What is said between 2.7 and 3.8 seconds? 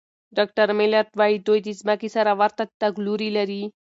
تګلوري لري.